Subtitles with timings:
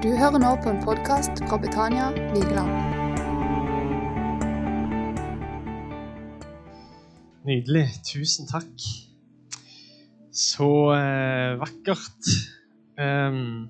[0.00, 2.70] Du hører nå på en podkast fra Betania Vigeland.
[7.44, 7.82] Nydelig.
[8.08, 8.86] Tusen takk.
[10.32, 12.32] Så eh, vakkert.
[12.96, 13.68] Um,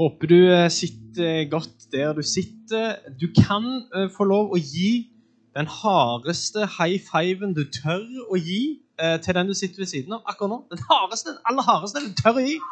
[0.00, 2.96] håper du eh, sitter godt der du sitter.
[3.20, 5.10] Du kan eh, få lov å gi
[5.52, 8.00] den hardeste high fiven du tør
[8.32, 10.64] å gi eh, til den du sitter ved siden av akkurat nå.
[10.72, 12.62] Den hardeste, den aller hardeste du tør å gi.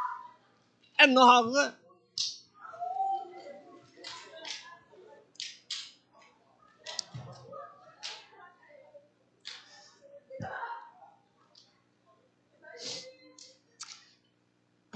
[1.05, 1.73] Enda hardere.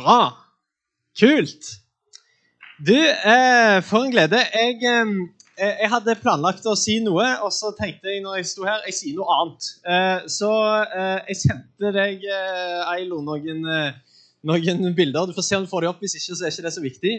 [0.01, 0.33] Bra.
[1.21, 1.67] Kult.
[2.87, 4.39] Du, eh, for en glede.
[4.55, 8.65] Jeg, eh, jeg hadde planlagt å si noe, og så tenkte jeg når jeg sto
[8.65, 9.69] her, jeg sier noe annet.
[9.85, 10.49] Eh, så
[10.87, 15.29] eh, jeg sendte deg, eh, Eilo, noen, eh, noen bilder.
[15.29, 16.01] Du får se om du får dem opp.
[16.01, 17.15] Hvis ikke, så er ikke det så viktig.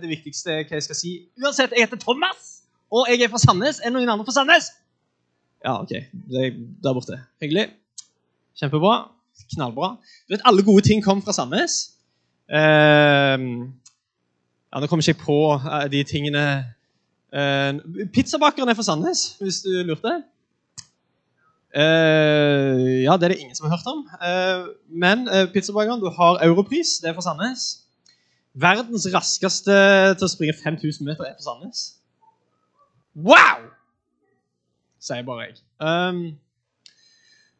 [0.00, 1.14] Det viktigste er hva jeg skal si.
[1.42, 3.82] Uansett, jeg heter Thomas, og jeg er fra Sandnes.
[3.82, 4.72] Er det noen andre fra Sandnes?
[5.60, 5.92] Ja, OK.
[6.32, 7.20] Det er der borte.
[7.44, 7.68] Hyggelig.
[8.56, 9.02] Kjempebra.
[9.52, 9.98] Knallbra.
[10.24, 11.82] Du vet, alle gode ting kom fra Sandnes.
[12.50, 13.38] Eh,
[14.72, 16.44] ja, Nå kommer ikke jeg på eh, de tingene
[17.32, 17.72] eh,
[18.14, 20.22] Pizzabakeren er fra Sandnes, hvis du lurte.
[21.76, 24.02] Eh, ja, det er det ingen som har hørt om.
[24.28, 27.82] Eh, men uh, pizzabakeren, du har Europris, det er fra Sandnes.
[28.54, 29.76] Verdens raskeste
[30.18, 31.84] til å springe 5000 meter er fra Sandnes.
[33.16, 33.70] Wow!
[35.00, 35.56] Sier bare jeg.
[35.80, 36.20] Um,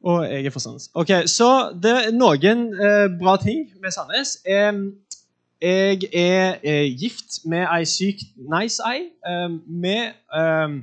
[0.02, 0.90] og jeg er fra Sandnes.
[0.94, 1.48] Ok, Så
[1.82, 4.38] det er noen eh, bra ting med Sandnes.
[4.44, 4.72] Eh,
[5.62, 9.04] jeg er eh, gift med ei sykt nice ei.
[9.30, 9.52] Eh,
[9.84, 10.76] vi eh,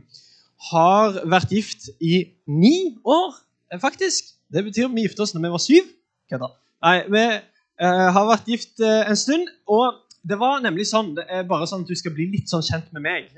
[0.72, 3.36] har vært gift i ni år,
[3.74, 4.32] eh, faktisk.
[4.54, 5.90] Det betyr vi gifta oss når vi var syv.
[6.32, 6.52] Kødda.
[6.88, 9.48] Nei, vi eh, har vært gift en stund.
[9.68, 12.64] og det var nemlig sånn, det er bare sånn at du skal bli litt sånn
[12.64, 13.30] kjent med meg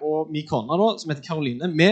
[0.00, 1.68] og min kone, da, som heter Karoline.
[1.76, 1.90] Vi,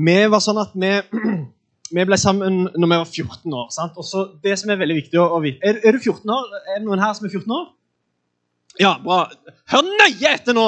[0.00, 0.94] vi var sånn at vi
[1.92, 3.66] vi ble sammen når vi var 14 år.
[3.74, 3.96] sant?
[3.96, 6.48] Og så det som Er veldig viktig å vite er, er, du 14 år?
[6.72, 7.66] Er det noen her som er 14 år?
[8.80, 9.26] Ja, bra.
[9.72, 10.66] Hør nøye etter nå!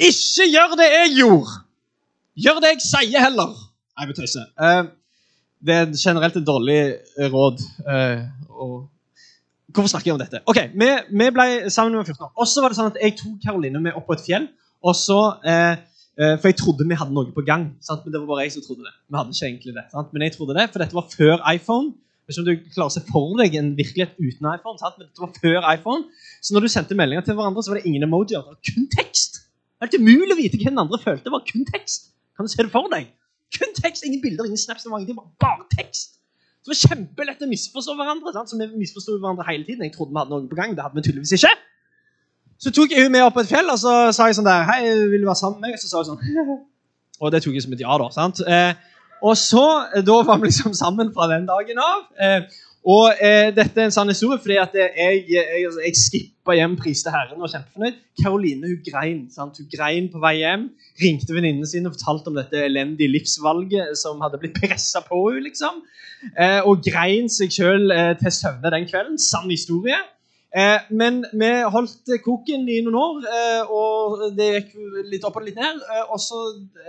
[0.00, 1.58] Ikke gjør det jeg gjorde!
[2.40, 3.52] Gjør det jeg sier, heller.
[3.98, 4.46] Nei, vi tøyser.
[4.56, 4.80] Eh,
[5.60, 6.80] det er generelt et dårlig
[7.34, 7.60] råd.
[7.84, 8.24] Eh,
[8.56, 8.88] og
[9.70, 10.40] Hvorfor snakker jeg om dette?
[10.50, 12.32] Ok, Vi, vi ble sammen når vi var 14 år.
[12.40, 14.48] Og så var det sånn at Jeg tok Karoline med opp på et fjell.
[14.82, 15.20] og så...
[15.44, 15.86] Eh,
[16.20, 17.70] for jeg trodde vi hadde noe på gang.
[17.84, 18.04] Sant?
[18.04, 18.94] Men det var bare jeg som trodde det.
[19.08, 19.84] Vi hadde ikke egentlig det.
[19.94, 20.10] Sant?
[20.12, 21.92] Men jeg trodde det, for dette var før iPhone.
[22.28, 24.78] Hvis du klarer å se for deg en virkelighet uten iPhone.
[24.78, 24.98] Sant?
[25.00, 26.04] Men dette var før iPhone.
[26.44, 28.44] Så når du sendte meldinger til hverandre, så var det ingen emojier.
[28.44, 29.40] Det var kun tekst.
[29.80, 31.24] Det er helt umulig å vite hva den andre følte.
[31.26, 32.12] Det var kun tekst.
[32.36, 33.08] Kan du se det for deg?
[33.56, 34.84] Kun tekst, Ingen bilder, ingen snaps.
[34.86, 36.20] Det var ingenting, bare tekst.
[36.60, 38.34] Så det var kjempelett å misforstå hverandre.
[38.36, 38.52] Sant?
[38.52, 39.82] Så vi misforsto hverandre hele tiden.
[39.88, 40.76] Jeg trodde vi hadde noe på gang.
[40.76, 41.52] Det hadde vi tydeligvis ikke.
[42.60, 44.66] Så tok jeg hun med opp på et fjell og så sa jeg sånn der,
[44.68, 45.80] hei, vil du være sammen med meg?
[45.80, 46.64] Så sa hun sånn,
[47.20, 47.94] Og det tok jeg som et ja.
[48.00, 48.40] da, sant?
[48.48, 48.72] Eh,
[49.20, 52.04] og så, eh, Da var vi liksom sammen fra den dagen av.
[52.16, 56.78] Eh, og eh, Dette er en sann historie, fordi at jeg, jeg, jeg skippa hjem,
[56.80, 57.98] priste Herren og var kjempefornøyd.
[58.22, 59.60] Karoline hun grein sant?
[59.60, 60.70] Hun grein på vei hjem.
[61.02, 65.44] Ringte venninnene sine og fortalte om dette elendige livsvalget som hadde blitt pressa på henne.
[65.50, 65.82] liksom.
[66.36, 69.20] Eh, og grein seg sjøl eh, til søvne den kvelden.
[69.20, 70.00] Sann historie.
[70.50, 74.72] Eh, men vi holdt koken i noen år, eh, og det gikk
[75.06, 75.78] litt opp og litt ned.
[75.78, 76.40] Eh, og så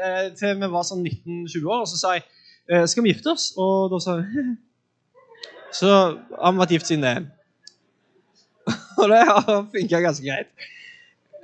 [0.01, 2.25] eh, til vi var sånn 19-20 år, og så sa jeg
[2.71, 3.51] eh, skal vi gifte oss.
[3.61, 4.55] Og da sa hun
[5.77, 7.13] Så har vi vært gift siden det.
[8.99, 10.67] og det har funka ganske greit.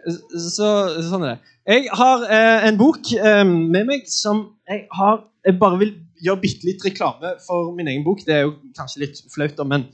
[0.08, 0.68] Så,
[1.06, 1.54] sånn er det.
[1.68, 3.14] Jeg har eh, en bok
[3.46, 8.04] med meg som jeg har Jeg bare vil gjøre bitte litt reklame for min egen
[8.04, 8.26] bok.
[8.26, 9.86] Det er jo kanskje litt flaut, men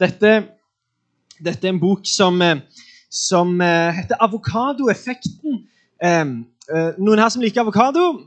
[0.00, 0.32] dette
[1.44, 2.56] dette er en bok som, eh,
[3.10, 5.64] som eh, heter 'Avokadoeffekten'.
[6.98, 8.26] Noen her som liker avokado?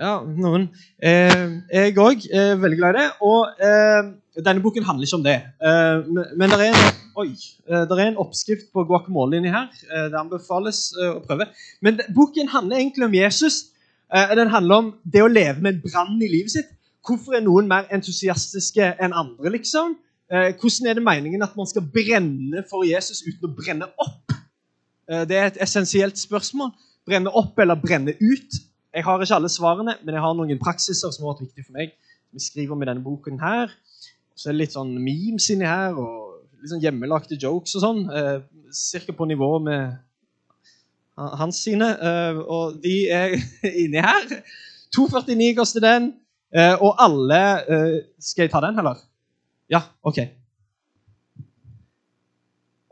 [0.00, 0.68] Ja, noen.
[1.00, 3.10] Jeg òg er veldig glad i det.
[3.22, 3.46] Og
[4.44, 5.40] denne boken handler ikke om det.
[6.36, 7.28] Men det er en, oi,
[7.68, 9.70] det er en oppskrift på guacamole inni her.
[10.10, 11.46] Det anbefales å prøve.
[11.80, 13.70] Men boken handler egentlig om Jesus.
[14.10, 16.74] Den handler om det å leve med en brann i livet sitt.
[17.02, 19.50] Hvorfor er noen mer entusiastiske enn andre?
[19.56, 19.96] liksom?
[20.32, 24.32] Eh, hvordan er det meningen at man skal brenne for Jesus uten å brenne opp?
[25.10, 26.70] Eh, det er et essensielt spørsmål.
[27.04, 28.56] Brenne opp eller brenne ut?
[28.94, 31.76] Jeg har ikke alle svarene, men jeg har noen praksiser som har vært viktige for
[31.76, 31.92] meg.
[32.32, 33.74] Vi skriver med denne boken her.
[34.32, 38.02] Så er det litt sånn memes inni her, og litt sånn hjemmelagte jokes og sånn.
[38.08, 38.40] Eh,
[38.72, 39.98] Cirka på nivå med
[41.36, 41.90] hans sine.
[42.48, 43.34] Og de er
[43.84, 44.30] inni her.
[44.96, 46.14] 2,49 koster den.
[46.80, 47.40] Og alle
[48.16, 48.96] Skal jeg ta den, eller?
[49.72, 50.18] Ja, OK.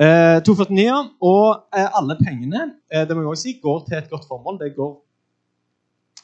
[0.01, 4.09] Eh, 249, og eh, alle pengene eh, det må jeg også si, går til et
[4.09, 4.57] godt formål.
[4.63, 4.95] Det går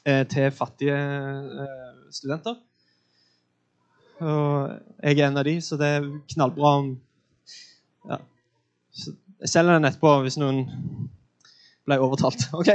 [0.08, 2.56] eh, til fattige eh, studenter.
[4.24, 4.72] Og
[5.02, 6.88] jeg er en av de, så det er knallbra om
[8.08, 8.16] ja.
[8.96, 10.64] Jeg selger den etterpå hvis noen
[11.84, 12.48] ble overtalt.
[12.56, 12.72] Ok.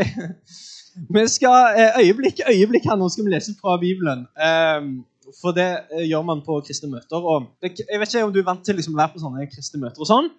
[0.91, 4.27] Vi skal eh, øyeblikk, øyeblikk her nå skal vi lese fra Bibelen.
[4.37, 4.91] Eh,
[5.39, 7.27] for det eh, gjør man på kristne møter.
[7.61, 9.81] det, Jeg vet ikke om du er vant til liksom, å være på sånne kristne
[9.81, 10.01] møter.
[10.01, 10.29] og sånn,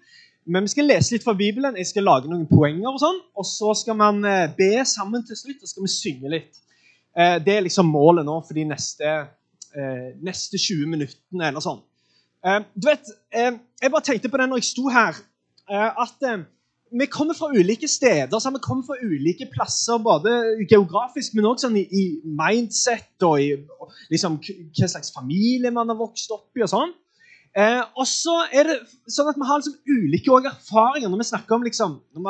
[0.47, 3.47] men vi skal lese litt fra Bibelen, jeg skal lage noen poenger, og sånn, og
[3.47, 6.61] så skal man eh, be sammen til slutt, og skal vi synge litt.
[7.15, 9.15] Eh, det er liksom målet nå for de neste,
[10.21, 11.47] neste 20 minuttene.
[11.49, 11.79] eller sånn.
[12.77, 15.17] Du vet, Jeg bare tenkte på det når jeg sto her,
[15.71, 16.27] at
[17.01, 18.39] vi kommer fra ulike steder.
[18.39, 20.31] så Vi kommer fra ulike plasser, både
[20.71, 23.53] geografisk, men også sånn i, i mindset og i
[24.13, 26.65] liksom, hva slags familie man har vokst opp i.
[26.65, 26.95] og sånn.
[27.53, 28.79] Eh, og så er det
[29.13, 32.25] sånn at Vi har liksom ulike erfaringer når vi snakker om liksom, når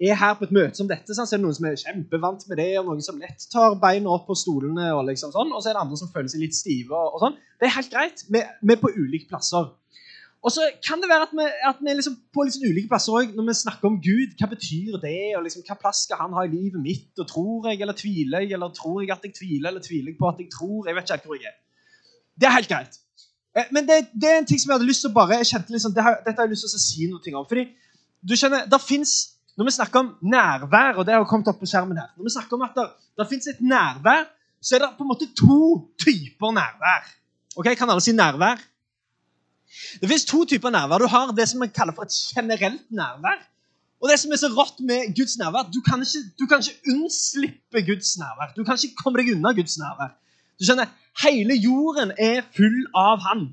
[0.00, 1.14] vi er her på et møte som dette.
[1.14, 3.76] Sånn, så er det noen som er kjempevant med det, og noen som lett tar
[3.82, 4.88] beina opp på stolene.
[4.96, 6.96] Og liksom sånn, og så er det andre som føler seg litt stive.
[6.96, 7.38] og, og sånn.
[7.60, 8.24] Det er helt greit.
[8.28, 9.70] Vi, vi, er på ulike plasser.
[10.42, 13.34] Og så kan det være at vi, at vi liksom på liksom ulike plasser også,
[13.38, 14.30] når vi snakker om Gud.
[14.38, 15.36] Hva betyr det?
[15.36, 17.12] og liksom, Hva plass skal han ha i livet mitt?
[17.22, 18.56] og Tror jeg eller tviler jeg?
[18.56, 20.88] Eller tror jeg at jeg tviler, eller tviler jeg på at jeg tror?
[20.88, 21.58] Jeg vet ikke helt hvor jeg er.
[22.40, 22.98] Det er helt greit.
[23.56, 25.50] Eh, men det, det, er en ting som jeg hadde lyst til å bare jeg
[25.52, 27.46] kjente liksom, det har, Dette har jeg lyst til å si noe om.
[27.48, 27.66] fordi
[28.22, 29.14] du skjønner, der finnes,
[29.52, 32.30] Når vi snakker om nærvær, og det har kommet opp på skjermen her Når vi
[32.32, 32.86] snakker om at det,
[33.20, 34.24] der finnes et nærvær,
[34.62, 35.58] så er det på en måte to
[36.00, 37.10] typer nærvær.
[37.60, 38.62] Ok, Kan alle si nærvær?
[40.00, 40.98] Det finnes to typer nærvær.
[40.98, 43.38] Du har det som vi kaller for et generelt nærvær.
[44.02, 46.94] Og det som er så rått med Guds nærvær, Du kan ikke, du kan ikke
[46.94, 48.52] unnslippe Guds nærvær.
[48.56, 50.10] Du kan ikke komme deg unna Guds nærvær.
[50.58, 50.90] Du skjønner,
[51.22, 53.48] Hele jorden er full av Han.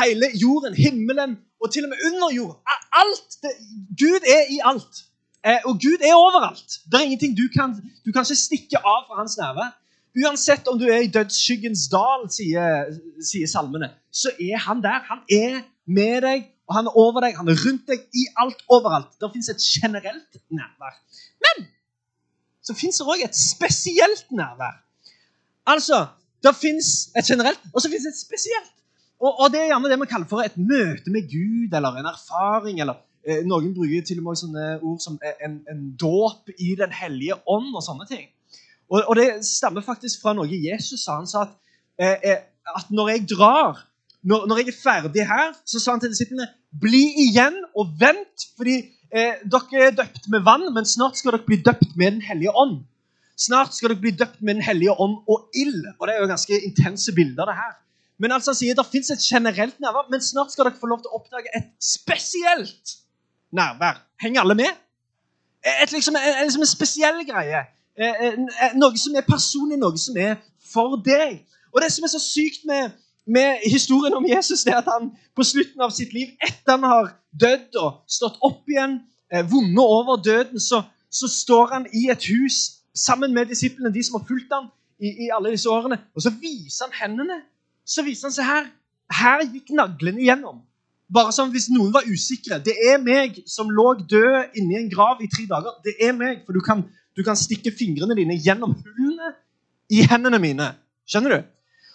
[0.00, 2.58] Hele jorden, himmelen og til og med under jorden.
[3.00, 3.52] Alt, det,
[4.00, 5.04] Gud er i alt.
[5.46, 6.70] Eh, og Gud er overalt.
[6.90, 7.74] Det er ingenting du kan,
[8.04, 9.70] du kan ikke stikke av fra hans nerve.
[10.14, 15.00] Uansett om du er i dødsskyggens dal, sier, sier salmene, så er han der.
[15.08, 18.62] Han er med deg, og han er over deg, han er rundt deg, i alt,
[18.70, 19.10] overalt.
[19.18, 21.00] Det fins et generelt nærvær.
[21.42, 21.66] Men
[22.64, 24.78] så fins det òg et spesielt nærvær.
[25.66, 26.06] Altså,
[26.44, 28.70] det fins et generelt, og så fins et spesielt.
[29.18, 32.10] Og, og, Det er gjerne det vi kaller for et møte med Gud eller en
[32.10, 32.80] erfaring.
[32.80, 36.92] eller eh, Noen bruker til og med sånne ord som en, en dåp i Den
[36.92, 38.26] hellige ånd og sånne ting.
[38.90, 41.18] Og, og, Det stammer faktisk fra noe Jesus sa.
[41.20, 41.54] Han sa at,
[41.98, 42.40] eh, eh,
[42.76, 43.84] at når jeg drar,
[44.22, 46.48] når, når, jeg er ferdig her, så sa han til disiplene
[46.80, 48.48] bli igjen og vent.
[48.56, 48.76] fordi
[49.14, 52.56] eh, dere er døpt med vann, men snart skal dere bli døpt med Den hellige
[52.56, 52.82] ånd.
[53.36, 55.82] Snart skal dere bli døpt med Den hellige ånd og ild.
[55.98, 57.74] Og det er jo ganske intense bilder, det her.
[58.18, 61.02] Men altså han sier det fins et generelt nærvær, men snart skal dere få lov
[61.02, 62.98] til å oppdage et spesielt
[63.54, 64.04] nærvær.
[64.22, 64.70] Henger alle med?
[65.64, 67.64] Et, liksom, en, liksom en spesiell greie.
[67.98, 70.36] Noe som er personlig, noe som er
[70.72, 71.42] for deg.
[71.74, 72.94] Og det som er så sykt med,
[73.26, 76.86] med historien om Jesus, det er at han på slutten av sitt liv, etter han
[76.86, 79.00] har dødd og stått opp igjen,
[79.32, 84.02] eh, vunnet over døden, så, så står han i et hus sammen med disiplene, de
[84.02, 85.98] som har fulgt ham i, i, alle disse årene.
[86.14, 87.40] Og så viser han hendene.
[87.86, 88.70] Så viser han seg her.
[89.14, 90.62] Her gikk naglene igjennom.
[91.14, 92.60] Bare som hvis noen var usikre.
[92.64, 95.74] Det er meg som lå død inni en grav i tre dager.
[95.84, 99.34] Det er meg, For du kan, du kan stikke fingrene dine gjennom hullene
[99.90, 100.70] i hendene mine.
[101.06, 101.50] Skjønner du?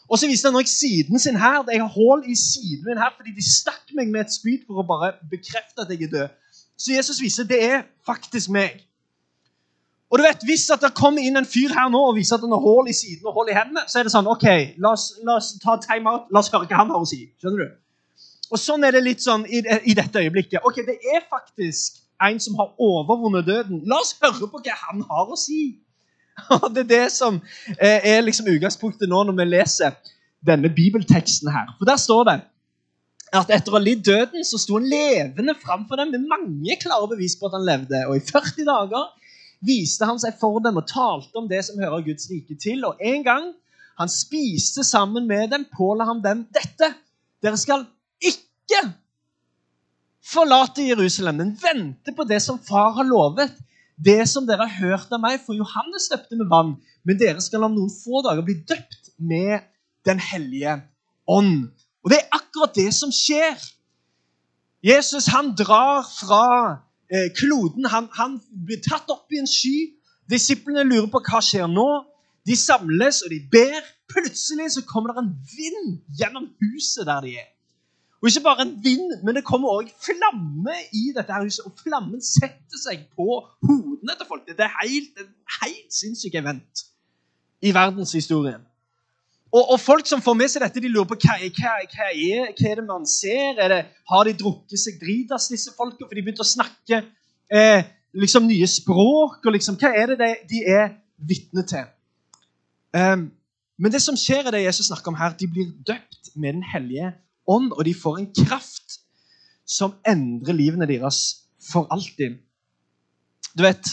[0.09, 1.63] Og så viser han også siden sin her.
[1.69, 4.81] Jeg har hull i siden min her fordi de stakk meg med et spyd for
[4.81, 6.37] å bare bekrefte at jeg er død.
[6.79, 8.79] Så Jesus viser det er faktisk meg.
[10.09, 12.45] Og du vet, Hvis at det kommer inn en fyr her nå og viser at
[12.45, 14.47] han har hull i siden og hull i hendene, så er det sånn OK,
[14.81, 16.31] la oss, la oss ta time out.
[16.33, 17.27] La oss høre hva han har å si.
[17.37, 17.75] Skjønner du?
[18.49, 20.63] Og Sånn er det litt sånn i, i, dette øyeblikket.
[20.65, 23.83] Ok, Det er faktisk en som har overvunnet døden.
[23.87, 25.79] La oss høre på hva han har å si.
[26.59, 27.39] Og Det er det som
[27.77, 29.97] eh, er liksom utgangspunktet nå når vi leser
[30.45, 31.73] denne bibelteksten her.
[31.77, 32.37] For der står det
[33.35, 37.11] at etter å ha lidd døden, så sto han levende framfor dem med mange klare
[37.11, 38.05] bevis på at han levde.
[38.09, 39.09] Og i 40 dager
[39.65, 42.85] viste han seg for dem og talte om det som hører Guds rike til.
[42.87, 43.51] Og en gang
[43.99, 46.93] han spiste sammen med dem, påla han dem dette.
[47.43, 47.85] Dere skal
[48.23, 48.81] ikke
[50.29, 53.55] forlate Jerusalem, men vente på det som far har lovet.
[53.99, 57.65] Det som dere har hørt av meg, for Johannes døpte med vann, men dere skal
[57.67, 59.65] om noen få dager bli døpt med
[60.07, 60.77] Den hellige
[61.27, 61.67] ånd.
[62.05, 63.57] Og det er akkurat det som skjer.
[64.79, 66.45] Jesus han drar fra
[67.09, 69.95] Eh, kloden han, han, blir tatt opp i en sky.
[70.29, 71.87] Disiplene lurer på hva skjer nå.
[72.45, 73.79] De samles og de ber.
[74.09, 77.49] Plutselig så kommer det en vind gjennom huset der de er.
[78.19, 81.63] Og ikke bare en vind, men det kommer òg flamme i dette her huset.
[81.65, 84.43] Og flammen setter seg på hodene til folk.
[84.47, 85.29] Det er helt, en
[85.61, 86.83] helt sinnssyk event
[87.63, 88.65] i verdenshistorien.
[89.49, 92.51] Og, og, folk som får med seg dette, de lurer på hva, hva, hva, er,
[92.51, 93.55] hva er det man ser.
[93.57, 93.79] Er det,
[94.11, 96.03] har de drukket seg dritas, disse folka?
[96.03, 97.01] For de begynte å snakke
[97.47, 97.87] eh,
[98.19, 99.39] liksom nye språk.
[99.45, 101.87] og liksom, Hva er det de, de er vitne til?
[102.93, 103.29] Um,
[103.79, 105.33] men det som skjer, er det Jesus snakker om her.
[105.39, 107.13] De blir døpt med Den hellige
[107.49, 108.99] ånd, og de får en kraft
[109.69, 111.19] som endrer livene deres
[111.71, 112.39] for alltid.
[113.57, 113.91] Du vet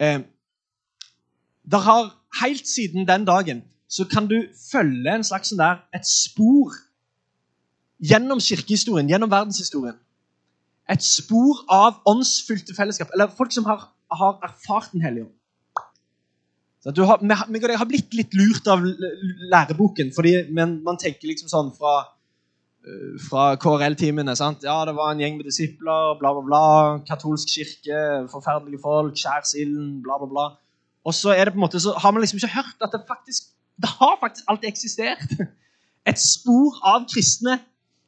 [0.00, 0.20] eh,
[1.68, 6.04] Der har helt siden den dagen så kan du følge en slags sånn der, et
[6.04, 6.74] spor
[8.04, 9.96] gjennom kirkehistorien, gjennom verdenshistorien.
[10.92, 15.37] Et spor av åndsfylte fellesskap, eller folk som har, har erfart Den hellige ånd.
[16.86, 17.18] Har,
[17.50, 21.96] vi, vi har blitt litt lurt av læreboken, fordi men man tenker liksom sånn fra,
[22.86, 24.36] eh, fra KRL-timene.
[24.62, 26.64] Ja, det var en gjeng med disipler, bla, bla, bla.
[27.08, 30.48] Katolsk kirke, forferdelige folk, skjærsilden, bla, bla, bla.
[31.08, 33.06] Og så er det på en måte, så har man liksom ikke hørt at det
[33.08, 35.34] faktisk det har faktisk alltid eksistert
[36.10, 37.58] et spor av kristne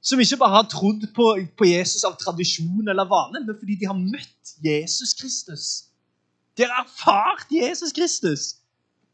[0.03, 1.27] som ikke bare har trodd på,
[1.59, 5.67] på Jesus av tradisjon eller vane, men fordi de har møtt Jesus Kristus.
[6.57, 8.57] De har erfart Jesus Kristus.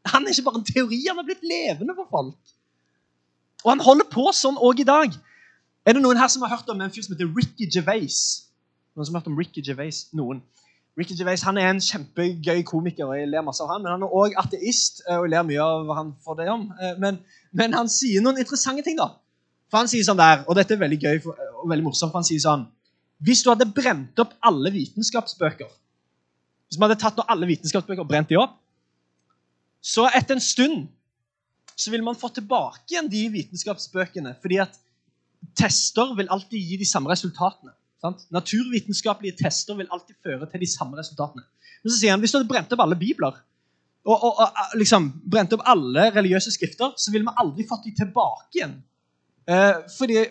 [0.07, 2.53] Han er ikke bare en teori, han har blitt levende for folk.
[3.65, 5.15] Og han holder på sånn òg i dag.
[5.87, 8.19] Er det noen her som har hørt om en fyr som heter Ricky Gervais?
[8.95, 10.05] Noen som har hørt om Ricky Gervais?
[10.15, 10.41] Noen.
[10.97, 14.05] Ricky Gervais han er en kjempegøy komiker, og jeg ler masse av han, men han
[14.05, 15.03] er òg ateist.
[15.05, 16.67] Eh, og jeg ler mye av han for det om.
[16.81, 17.19] Eh, men,
[17.53, 18.97] men, han sier noen interessante ting.
[18.97, 19.11] da.
[19.69, 22.27] For Han sier sånn der, og dette er veldig gøy og veldig morsomt, for han
[22.27, 22.65] sier sånn
[23.19, 25.67] Hvis du hadde brent opp alle vitenskapsbøker
[26.67, 28.57] Hvis vi hadde tatt alle vitenskapsbøker og brent de opp,
[29.83, 30.87] så etter en stund
[31.77, 34.33] så vil man få tilbake igjen de vitenskapsbøkene.
[34.41, 34.79] Fordi at
[35.57, 37.75] tester vil alltid gi de samme resultatene.
[38.01, 38.25] Sant?
[38.33, 41.45] Naturvitenskapelige tester vil alltid føre til de samme resultatene.
[41.83, 43.37] Men så sier han hvis du hadde brent opp alle bibler
[44.07, 47.91] og, og, og liksom, brent opp alle religiøse skrifter, så ville vi aldri fått de
[47.97, 48.77] tilbake igjen.
[49.47, 50.21] Eh, fordi,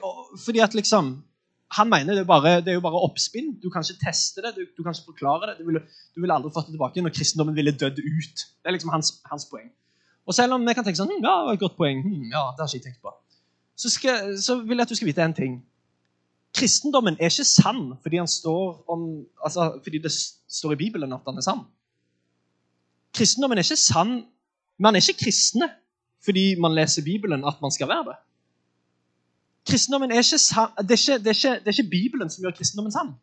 [0.41, 1.11] fordi, at liksom
[1.75, 3.57] Han mener det er, bare, det er jo bare oppspinn.
[3.63, 5.57] Du kan ikke teste det, du, du kan ikke forklare det.
[5.59, 5.83] Du ville,
[6.15, 8.45] du ville aldri fått det tilbake når kristendommen ville dødd ut.
[8.63, 9.73] Det er liksom hans, hans poeng.
[10.27, 12.05] Og selv om vi kan tenke sånn hm, Ja, det var et godt poeng.
[12.07, 13.15] Hm, ja, det har ikke jeg tenkt på.
[13.77, 15.59] Så, skal, så vil jeg at du skal vite en ting
[16.57, 19.03] kristendommen er ikke sann fordi, om,
[19.45, 20.13] altså, fordi, det
[20.49, 21.65] står i Bibelen at han er sann.
[23.15, 24.25] Kristendommen er ikke sann
[24.79, 25.71] Man er ikke kristne
[26.25, 28.17] fordi man leser Bibelen at man skal være det.
[29.67, 32.55] Kristendommen er ikke det, er ikke, det, er ikke, det er ikke Bibelen som gjør
[32.59, 33.15] kristendommen sann.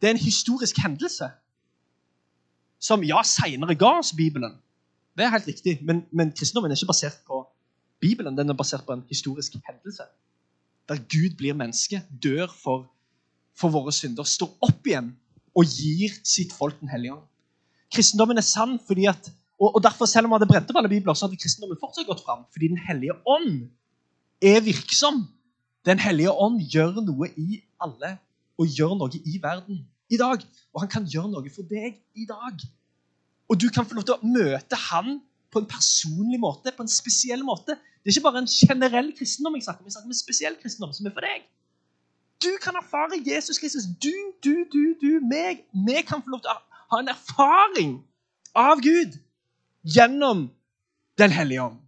[0.00, 1.30] Det er en historisk hendelse
[2.78, 4.58] som ja, seinere ga oss Bibelen.
[5.16, 7.42] Det er helt riktig, men, men kristendommen er ikke basert på
[8.00, 8.36] Bibelen.
[8.38, 10.06] Den er basert på en historisk hendelse
[10.88, 12.86] der Gud blir menneske, dør for,
[13.58, 15.10] for våre synder, står opp igjen
[15.56, 17.24] og gir sitt folk Den hellige ånd.
[17.90, 20.92] Kristendommen er sann fordi at, og, og derfor, selv om vi hadde brent opp alle
[20.92, 22.44] bibler, så hadde kristendommen fortsatt gått fram.
[22.52, 23.66] Fordi Den hellige ånd
[24.42, 25.24] er virksom.
[25.86, 28.16] Den hellige ånd gjør noe i alle
[28.58, 30.42] og gjør noe i verden i dag.
[30.74, 32.64] Og han kan gjøre noe for deg i dag.
[33.48, 35.20] Og du kan få lov til å møte han
[35.52, 37.76] på en personlig måte, på en spesiell måte.
[38.02, 40.58] Det er ikke bare en generell kristendom jeg snakker om, jeg snakker om en spesiell
[40.60, 41.46] kristendom som er for deg.
[42.42, 43.86] Du kan erfare Jesus Kristus.
[44.02, 44.12] Du,
[44.44, 45.64] du, du, du, meg.
[45.72, 46.58] Vi kan få lov til å
[46.92, 47.96] ha en erfaring
[48.56, 49.16] av Gud
[49.86, 50.50] gjennom
[51.16, 51.78] Den hellige ånd.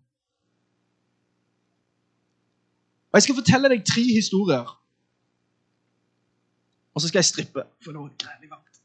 [3.19, 4.69] Og Jeg skal fortelle deg tre historier.
[6.95, 8.77] Og så skal jeg strippe, for nå er det grævlig varmt.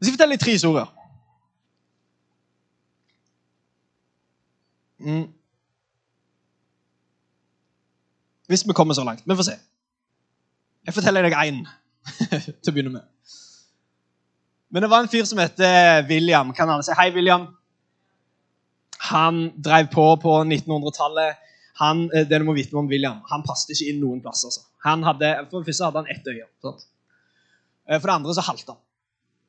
[0.00, 0.90] Jeg skal fortelle deg tre historier.
[4.98, 5.32] Mm.
[8.46, 9.22] Hvis vi kommer så langt.
[9.24, 9.56] Vi får se.
[10.86, 11.62] Jeg forteller deg én
[12.60, 13.08] til å begynne med.
[14.68, 16.52] Men det var en fyr som heter William.
[16.52, 17.48] Kan alle si hei, William?
[19.08, 21.48] Han drev på på 1900-tallet.
[21.80, 24.50] Han, eh, det du må vite om William, han passet ikke inn noen plasser.
[24.50, 24.66] Altså.
[24.84, 26.46] Han hadde, for det første hadde han ett øye.
[26.60, 26.84] Sant?
[27.88, 28.82] Eh, for det andre så halta han.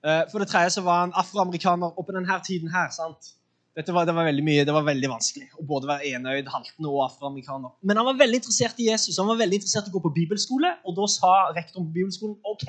[0.08, 1.91] Eh, for det tredje så var han afroamerikaner.
[1.98, 3.36] Og på denne tiden her, sant?
[3.75, 7.05] Var, det var veldig mye, det var veldig vanskelig å både være enøyd, haltende og
[7.05, 7.72] afroamerikaner.
[7.88, 9.20] Men han var veldig interessert i Jesus.
[9.20, 10.74] Han var veldig interessert i å gå på bibelskole.
[10.88, 12.67] Og da sa rektoren på bibelskolen ok,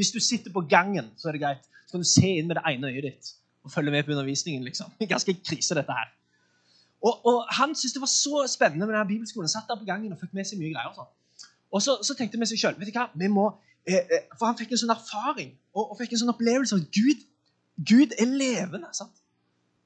[0.00, 1.68] hvis du sitter på gangen, så er det greit.
[1.84, 4.64] Så kan du se inn med det ene øyet ditt og følge med på undervisningen.
[4.64, 4.92] liksom.
[5.14, 6.10] Ganske krise, dette her.
[7.02, 9.48] Og, og Han syntes det var så spennende med denne bibelskolen.
[9.48, 10.92] Han satt der på gangen og fikk med seg mye greier.
[10.92, 11.48] Og, sånn.
[11.72, 15.54] og så, så tenkte vi seg sjøl eh, eh, For han fikk en sånn erfaring
[15.72, 17.24] og, og fikk en sånn opplevelse av Gud,
[17.92, 18.92] Gud er levende.
[18.92, 19.16] sant?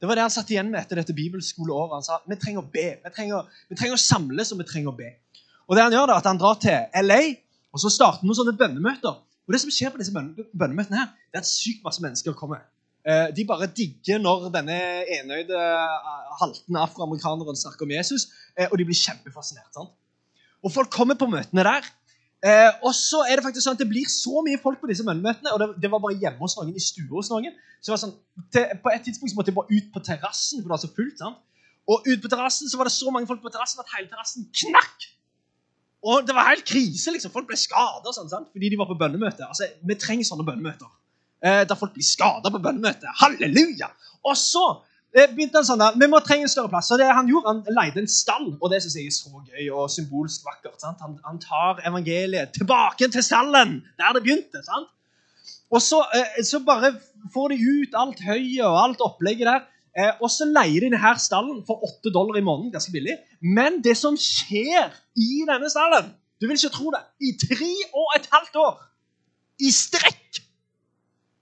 [0.00, 1.94] Det var det han satt igjen med etter dette bibelskoleåret.
[1.94, 2.88] Han sa vi trenger å be.
[3.04, 5.12] Vi trenger, vi trenger å samles, og vi trenger å be.
[5.68, 7.22] Og det Han gjør da, at han drar til LA
[7.74, 9.14] og så starter noen sånne bønnemøter.
[9.44, 12.36] Og det som skjer på disse bønne- bønnemøtene, her, det er at sykt masse mennesker
[12.38, 12.62] kommer.
[13.04, 14.78] Eh, De bare digger når denne
[15.18, 19.72] enøyde, eh, haltende afroamerikaneren snakker om Jesus, eh, og de blir kjempefascinert.
[19.74, 19.92] sant?
[20.64, 21.84] Og folk kommer på møtene der.
[22.84, 25.52] Og så er det faktisk sånn at det blir så mye folk på disse møtene,
[25.52, 27.52] og det, det var bare hjemme hos noen, i stua hos noen.
[27.80, 28.16] Så det var sånn,
[28.52, 30.92] til, På et tidspunkt så måtte jeg bare ut på terrassen, for det var så
[30.96, 31.18] fullt.
[31.18, 31.38] sant?
[31.88, 34.48] Og ut på terrassen så var det så mange folk på terrassen at hele terrassen
[34.60, 35.08] knakk.
[36.04, 37.12] Og det var helt krise.
[37.12, 37.32] liksom.
[37.32, 39.44] Folk ble skada sånn, fordi de var på bønnemøte.
[39.48, 40.88] Altså, Vi trenger sånne bønnemøter.
[41.44, 43.10] Eh, der folk blir skada på bønnemøte.
[43.20, 43.90] Halleluja!
[44.24, 44.62] Og så
[45.12, 46.88] eh, begynte han sånn der, Vi må trenge en større plass.
[46.88, 49.66] Så det han gjorde, han leide en stall, og det synes jeg er så gøy
[49.68, 50.78] og symbolsk vakkert.
[50.80, 51.02] sant?
[51.04, 54.64] Han, han tar evangeliet tilbake til stallen, der det begynte.
[54.64, 54.88] sant?
[55.68, 56.94] Og så, eh, så bare
[57.34, 59.70] får de ut alt høyet og alt opplegget der.
[60.24, 62.72] Og så leier de denne stallen for 8 dollar i måneden.
[62.72, 63.14] Ganske billig.
[63.44, 66.08] Men det som skjer i denne stallen
[66.42, 67.04] Du vil ikke tro det.
[67.22, 68.74] I tre og et halvt år
[69.62, 70.40] i strekk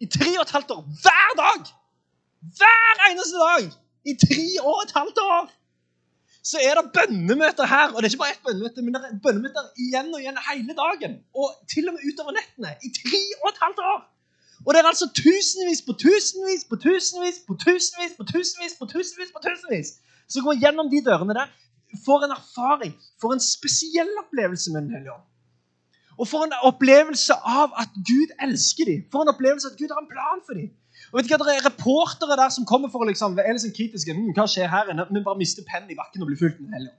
[0.04, 1.60] I tre og et halvt år hver dag!
[2.58, 3.64] Hver eneste dag!
[4.10, 5.44] I tre og et halvt år!
[6.50, 7.86] Så er det bønnemøter her.
[7.92, 10.74] Og det er ikke bare ett bønnemøte, men det er bønnemøter igjen og igjen hele
[10.82, 11.12] dagen.
[11.40, 12.70] Og til og med utover nettene.
[12.86, 14.00] I tre og et halvt år!
[14.66, 19.32] Og det er altså tusenvis på tusenvis på tusenvis på tusenvis på tusenvis på tusenvis
[19.34, 19.88] på tusenvis
[20.32, 21.48] som går gjennom de dørene der,
[22.06, 25.26] får en erfaring, får en spesiell opplevelse med Den hellige ånd.
[26.22, 29.02] Og får en opplevelse av at Gud elsker dem.
[29.10, 30.70] Får en opplevelse av at Gud har en plan for dem.
[31.10, 33.74] Og vet du hva, Det er reportere der som kommer for å liksom, er liksom
[33.74, 34.14] kritiske.
[34.14, 34.92] Hm, hva skjer her?
[34.92, 36.94] Vi bare mister pennen i bakken og blir fulgt med hellige.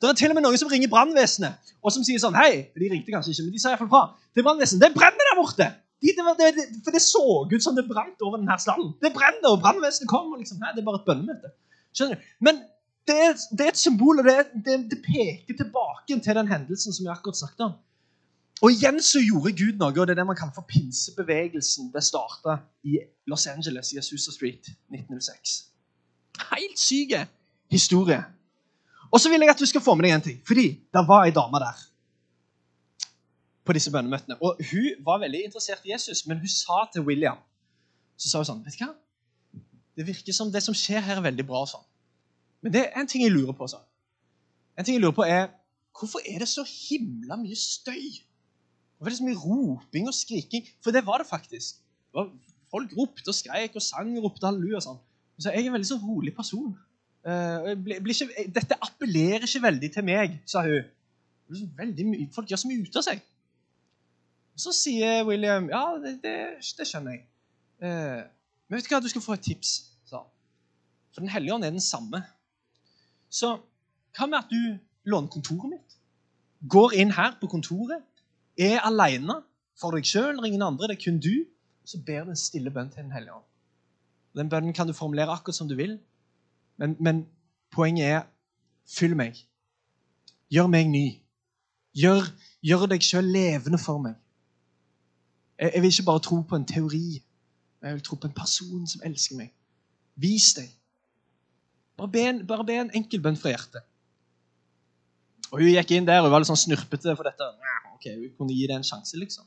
[0.00, 2.88] Det er til og med noen som ringer brannvesenet og som sier sånn Hei, de
[2.88, 4.02] ringte kanskje ikke, men de sa iallfall fra
[4.36, 4.84] til brannvesenet.
[4.84, 5.68] Det brenner der borte!
[6.00, 8.94] De, det, det, for det så ut som det brant over denne stallen.
[9.04, 10.40] Det brenner, og brannvesenet kommer.
[10.40, 11.52] liksom, Nei, det er bare et bønnemøte.
[11.92, 12.30] Skjønner du?
[12.48, 12.62] Men
[13.08, 16.96] det er, det er et symbol, og det, det, det peker tilbake til den hendelsen
[16.96, 17.74] som vi akkurat snakket om.
[18.60, 21.88] Og igjen så gjorde Gud noe, og det er det man kaller for pinsebevegelsen.
[21.94, 22.98] Det starta i
[23.30, 25.54] Los Angeles, i Asusa Street, 1906.
[26.50, 27.14] Helt syk
[27.70, 28.20] historie.
[29.10, 30.42] Og så vil jeg at du skal få med deg en ting.
[30.46, 31.86] Fordi det var ei dame der
[33.64, 34.36] på disse bønnemøtene.
[34.42, 37.38] Og hun var veldig interessert i Jesus, men hun sa til William
[38.20, 38.92] så sa hun sånn, vet du hva?
[39.96, 41.62] Det virker som det som skjer her, er veldig bra.
[41.68, 41.84] sånn.
[42.60, 43.68] Men det er en ting jeg lurer på.
[43.70, 43.84] sånn.
[44.76, 45.48] En ting jeg lurer på er,
[45.90, 48.20] Hvorfor er det så himla mye støy?
[49.00, 50.66] Hvorfor er det så mye roping og skriking?
[50.84, 51.78] For det var det faktisk.
[51.80, 52.26] Det var,
[52.68, 54.76] folk ropte og skreik og sang og ropte halleluja.
[54.76, 54.98] og sånn.
[55.40, 56.74] Så jeg er en veldig så rolig person.
[57.24, 60.84] Uh, blir, blir ikke, dette appellerer ikke veldig til meg, sa hun.
[61.80, 63.24] Mye, folk gjør så mye ut av seg.
[64.60, 66.36] Så sier William ja, det, det,
[66.76, 67.24] det skjønner jeg.
[67.80, 68.20] Uh,
[68.68, 69.72] men vet du hva, du skal få et tips,
[70.04, 70.28] sa han.
[71.14, 72.20] For Den hellige ånd er den samme.
[73.32, 73.56] Så
[74.12, 74.76] hva med at du
[75.08, 75.96] låner kontoret mitt?
[76.68, 78.04] Går inn her på kontoret,
[78.60, 79.40] er alene
[79.80, 81.46] for deg sjøl, ingen andre, det er kun du.
[81.84, 83.46] Så ber du en stille bønn til Den hellige ånd.
[84.36, 85.98] Den bønnen kan du formulere akkurat som du vil,
[86.78, 87.24] men, men
[87.74, 88.20] poenget er
[88.86, 89.38] fyll meg.
[90.50, 91.06] Gjør meg ny.
[91.98, 92.28] Gjør,
[92.62, 94.14] gjør deg sjøl levende for meg.
[95.58, 97.22] Jeg, jeg vil ikke bare tro på en teori,
[97.80, 99.50] men jeg vil tro på en person som elsker meg.
[100.20, 100.70] Vis deg.
[101.98, 103.84] Bare be en, bare be en enkel bønn fra hjertet.
[105.50, 107.48] Og Hun gikk inn der og var litt sånn snurpete for dette.
[108.00, 109.44] Ok, vi kunne gi det en sjanse, liksom.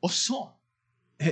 [0.00, 0.38] Og så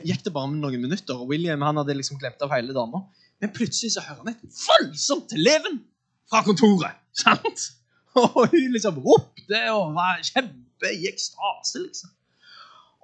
[0.05, 3.07] gikk det bare med noen minutter, og William han hadde liksom glemt av hele dama.
[3.41, 5.81] Men plutselig så hører han et voldsomt leven
[6.29, 7.01] fra kontoret.
[7.17, 7.71] sant?
[8.21, 12.13] Og hun liksom ropte og var kjempe i ekstase, liksom.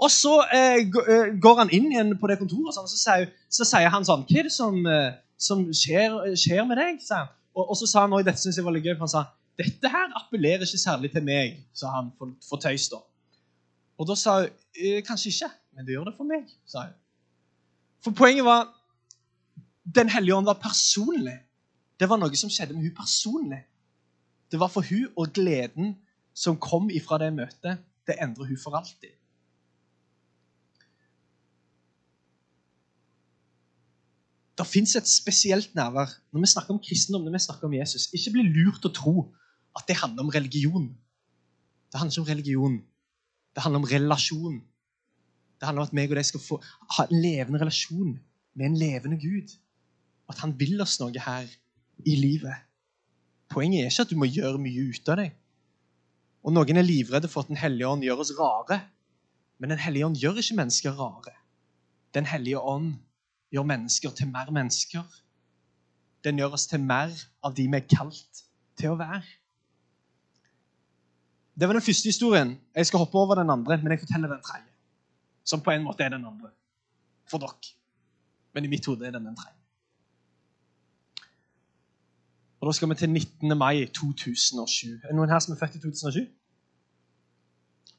[0.00, 3.66] Og så eh, eh, går han inn igjen på det kontoret, og så, sier, så
[3.68, 7.02] sier han sånn Hva er det som, eh, som skjer, skjer med deg?
[7.10, 9.26] Og, og så sa han, òg dette synes jeg var litt gøy, for han sa
[9.60, 12.88] dette her appellerer ikke særlig til meg, sa han for, for tøys.
[12.92, 13.00] da.
[14.00, 16.98] Og da sa hun «Eh, kanskje ikke, men det gjør det for meg, sa hun.
[18.04, 18.76] For poenget var
[19.94, 21.40] Den hellige ånd var personlig.
[21.98, 23.64] Det var noe som skjedde med hun personlig.
[24.52, 25.96] Det var for hun og gleden
[26.34, 29.16] som kom ifra det møtet, det endrer hun for alltid.
[34.60, 38.10] Det fins et spesielt nærvær når vi snakker om kristendom, når vi snakker om Jesus.
[38.12, 39.14] Ikke bli lurt å tro
[39.76, 40.88] at det handler om religion.
[41.92, 42.76] Det handler ikke om religion.
[43.54, 44.60] Det handler om relasjon.
[45.60, 46.58] Det handler om at meg og deg skal få
[46.96, 48.14] ha en levende relasjon
[48.54, 49.52] med en levende Gud.
[50.30, 51.50] At han vil oss noe her
[52.06, 52.54] i livet.
[53.50, 55.34] Poenget er ikke at du må gjøre mye ut av deg.
[56.46, 58.80] Og Noen er livredde for at Den hellige ånd gjør oss rare.
[59.58, 61.34] Men Den hellige ånd gjør ikke mennesker rare.
[62.14, 62.94] Den hellige ånd
[63.52, 65.04] gjør mennesker til mer mennesker.
[66.24, 68.44] Den gjør oss til mer av de vi er kalt
[68.78, 69.39] til å være.
[71.60, 72.60] Det var den første historien.
[72.74, 74.70] Jeg skal hoppe over den andre, men jeg forteller den tredje.
[75.44, 76.50] Som på en måte er den andre.
[77.30, 77.74] For dere.
[78.54, 79.56] Men i mitt hode er den den tredje.
[82.60, 83.58] Og Da skal vi til 19.
[83.58, 84.88] mai 2007.
[85.02, 86.26] Er det noen her som er født i 2007?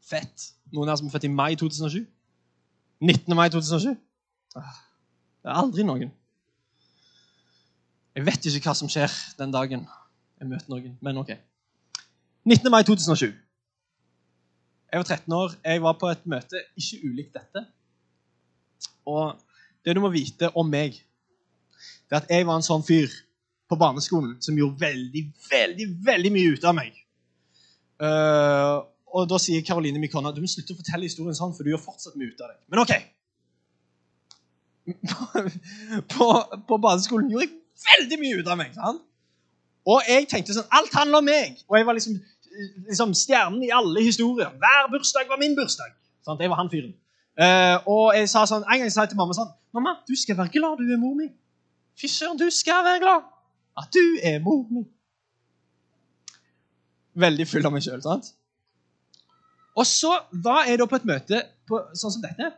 [0.10, 0.54] Fett.
[0.74, 2.08] Noen her som er født i mai 2007?
[3.02, 3.36] 19.
[3.36, 3.98] mai 2007?
[4.56, 4.64] Ah,
[5.44, 6.12] Det er aldri noen.
[8.16, 9.88] Jeg vet ikke hva som skjer den dagen
[10.40, 11.32] jeg møter noen, men OK.
[12.46, 12.72] 19.
[12.72, 13.34] mai 2007.
[14.92, 15.54] Jeg var 13 år.
[15.64, 17.64] Jeg var på et møte ikke ulikt dette.
[19.08, 19.38] Og
[19.86, 20.98] det du må vite om meg,
[22.10, 23.14] det er at jeg var en sånn fyr
[23.72, 26.98] på barneskolen som gjorde veldig, veldig, veldig mye ut av meg.
[28.02, 28.84] Uh,
[29.16, 31.84] og da sier Karoline Mikonna du må slutte å fortelle historien sånn, for du gjør
[31.86, 32.60] fortsatt mye ut av deg.
[32.72, 32.94] Men OK.
[36.12, 36.28] på,
[36.68, 37.56] på barneskolen gjorde jeg
[37.88, 38.76] veldig mye ut av meg.
[38.76, 39.08] sant?
[39.88, 41.62] Og jeg tenkte sånn Alt handler om meg.
[41.70, 42.20] Og jeg var liksom,
[42.88, 44.52] liksom stjernen i alle historier.
[44.62, 45.94] Hver bursdag var min bursdag.
[46.26, 46.94] Sånn, Jeg var han fyren.
[47.42, 50.36] Uh, og jeg sa sånn, En gang sa jeg til mamma sånn Mamma, du skal
[50.36, 51.30] være glad du er mor mi.
[51.96, 53.30] Fy søren, du skal være glad
[53.80, 54.84] at du er mor mi.
[57.24, 58.34] Veldig full av meg sjøl, sant?
[59.80, 60.12] Og så
[60.44, 62.52] var jeg da på et møte på, sånn som dette.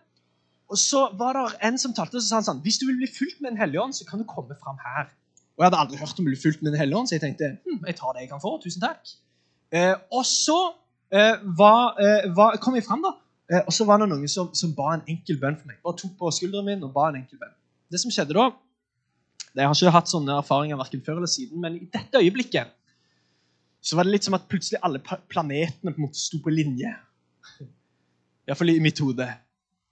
[0.74, 3.42] Og så var det en som talte, og sa sånn Hvis du vil bli fulgt
[3.44, 5.12] med Den hellige ånd, så kan du komme fram her.
[5.54, 7.26] Og jeg hadde aldri hørt om å bli fulgt med Den hellige ånd, så jeg
[7.28, 8.56] tenkte hm, jeg tar det jeg kan få.
[8.64, 9.14] Tusen takk.
[9.74, 10.58] Eh, og så
[11.10, 13.16] eh, var, eh, var, kom jeg fram, da.
[13.68, 15.80] Og så var det noen som, som ba en enkel bønn for meg.
[15.86, 17.52] Bare tok på skulderen min og ba en enkel bønn.
[17.92, 18.48] Det som skjedde da
[19.54, 22.72] Jeg har ikke hatt sånne erfaringer verken før eller siden, men i dette øyeblikket
[23.84, 26.94] så var det litt som at plutselig alle planetene på en måte sto på linje.
[28.48, 29.28] Iallfall i mitt hode.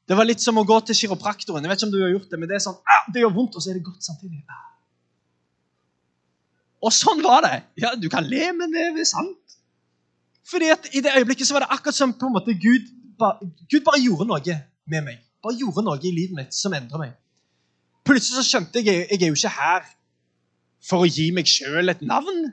[0.07, 1.67] Det var litt som å gå til kiropraktoren.
[1.67, 3.35] Jeg vet ikke om du har gjort Det men det er sånn, ah, det gjør
[3.35, 4.41] vondt, og så er det godt samtidig.
[4.47, 4.71] Ah.
[6.87, 7.57] Og sånn var det.
[7.83, 9.59] Ja, Du kan le, men det er sant.
[10.49, 12.87] Fordi at I det øyeblikket så var det akkurat som på en måte Gud,
[13.19, 13.33] ba,
[13.71, 14.57] Gud bare gjorde noe
[14.89, 15.19] med meg.
[15.43, 17.13] Bare gjorde noe i livet mitt som endret meg.
[18.05, 19.85] Plutselig så skjønte jeg jeg er jo ikke her
[20.81, 22.49] for å gi meg sjøl et navn.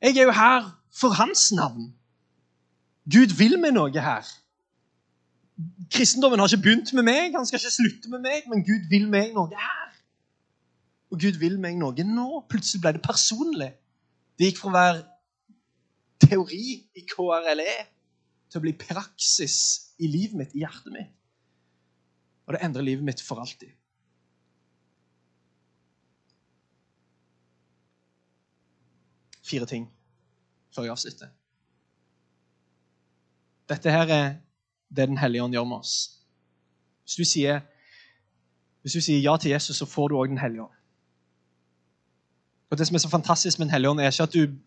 [0.00, 1.90] Jeg er jo her for hans navn.
[3.08, 4.24] Gud vil meg noe her.
[5.92, 9.08] Kristendommen har ikke begynt med meg, han skal ikke slutte med meg, men Gud vil
[9.10, 9.92] meg noe her.
[11.10, 12.28] Og Gud vil meg noe nå.
[12.50, 13.70] Plutselig ble det personlig.
[14.38, 15.00] Det gikk fra å være
[16.20, 17.74] teori i KRLE
[18.48, 19.58] til å bli praksis
[19.98, 21.14] i livet mitt, i hjertet mitt.
[22.48, 23.74] Og det endrer livet mitt for alltid.
[29.44, 29.88] Fire ting
[30.74, 31.32] før jeg avslutter.
[33.68, 34.28] Dette her er
[34.88, 35.94] det Den hellige ånd gjør med oss.
[37.04, 37.60] Hvis du sier,
[38.80, 40.74] hvis du sier ja til Jesus, så får du òg Den hellige ånd.
[42.70, 44.58] Og Det som er så fantastisk med Den hellige ånd, er ikke at du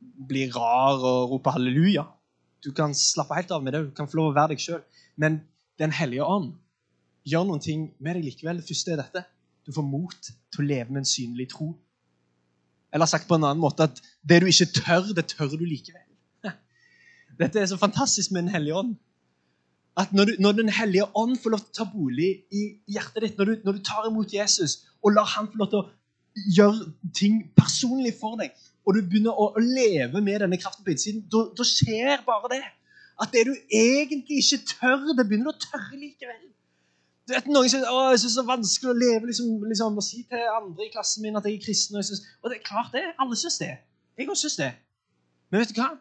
[0.00, 2.06] blir rar og roper halleluja.
[2.64, 4.82] Du kan slappe helt av med det, du kan få lov å være deg sjøl.
[5.16, 5.42] Men
[5.80, 6.50] Den hellige ånd
[7.24, 8.58] gjør noen ting med deg likevel.
[8.60, 9.22] Det første er dette.
[9.64, 11.70] Du får mot til å leve med en synlig tro.
[12.92, 16.04] Eller sagt på en annen måte at det du ikke tør, det tør du likevel.
[17.40, 18.96] Dette er så fantastisk med Den hellige ånd.
[19.96, 23.24] At når, du, når Den hellige ånd får lov til å ta bolig i hjertet
[23.24, 25.88] ditt, når du, når du tar imot Jesus og lar han få lov til å
[26.56, 28.52] gjøre ting personlig for deg,
[28.86, 32.62] og du begynner å, leve med denne kraften på innsiden, da skjer bare det.
[33.20, 36.46] At det du egentlig ikke tør, det begynner du å tørre likevel.
[37.28, 40.46] Du vet, Noen syns det er så vanskelig å leve liksom, liksom, og si til
[40.50, 41.94] andre i klassen min at jeg er kristen.
[41.94, 43.04] Og, jeg synes, og det er klart det.
[43.22, 43.74] Alle syns det.
[44.18, 44.72] Jeg òg syns det.
[45.50, 45.92] Men vet du hva?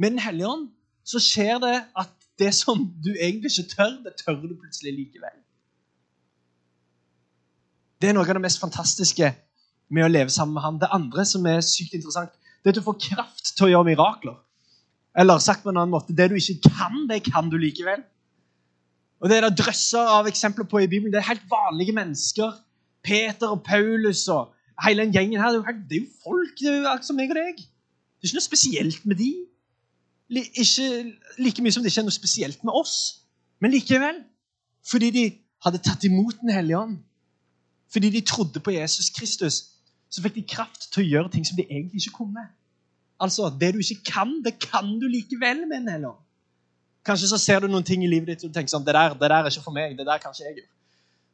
[0.00, 0.66] Med Den hellige ånd
[1.06, 5.36] så skjer det at det som du egentlig ikke tør, det tør du plutselig likevel.
[8.02, 9.28] Det er noe av det mest fantastiske
[9.92, 10.78] med å leve sammen med ham.
[10.80, 13.90] Det andre som er sykt interessant, det er at du får kraft til å gjøre
[13.90, 14.38] mirakler.
[15.18, 18.00] Eller sagt på en annen måte, det du ikke kan, det kan du likevel.
[19.22, 21.12] Og Det er det drøsser av eksempler på i Bibelen.
[21.12, 22.56] Det er helt vanlige mennesker.
[23.06, 25.52] Peter og Paulus og hele den gjengen her.
[25.52, 27.60] Det er jo, folk det er jo akkurat som meg og deg.
[27.62, 29.30] Det er ikke noe spesielt med de.
[30.32, 30.88] Ikke
[31.38, 32.96] like mye som det ikke er noe spesielt med oss.
[33.62, 34.22] Men likevel.
[34.90, 35.24] Fordi de
[35.62, 36.96] hadde tatt imot Den hellige ånd.
[37.92, 39.62] Fordi de trodde på Jesus Kristus,
[40.12, 42.44] så fikk de kraft til å gjøre ting som de egentlig ikke kunne.
[43.22, 46.20] Altså, Det du ikke kan, det kan du likevel hellige ånd.
[47.06, 49.30] Kanskje så ser du noen ting i livet ditt og tenker sånn, det der, det
[49.30, 49.96] der er ikke for meg.
[49.98, 50.70] det der kan ikke jeg gjøre.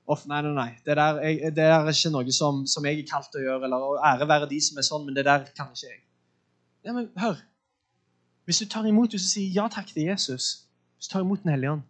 [0.08, 0.70] Off, nei, nei, nei.
[0.86, 3.64] Det der, jeg, det der er ikke noe som, som jeg er kalt å gjøre.
[3.68, 6.00] eller å ære være de som er sånn, men det der kan ikke jeg.
[6.86, 7.42] Ja, men hør.
[8.48, 10.64] Hvis du tar imot hvis du sier ja takk til Jesus,
[10.96, 11.84] hvis du tar imot Den hellige ånd,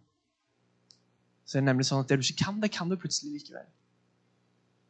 [1.45, 3.63] så er det nemlig sånn at det du ikke kan, det kan du plutselig likevel.